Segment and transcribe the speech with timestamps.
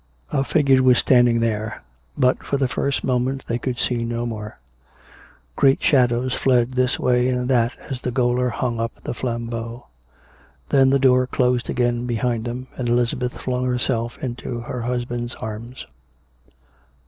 [0.31, 1.83] A figure was standing there;
[2.17, 4.57] but for the first moment they could see no more.
[5.55, 9.85] Great shadows fled this way and that as the gaoler hung up the flambeau.
[10.69, 11.01] Then COME RACK!
[11.01, 11.01] COME ROPE!
[11.01, 15.85] 239 the door closed again behind them; and Elizabeth flung herself into her husband's arms.